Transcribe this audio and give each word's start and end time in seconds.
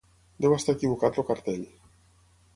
Deu 0.45 0.55
estar 0.55 0.75
equivocat 0.77 1.21
el 1.25 1.29
cartell. 1.29 1.63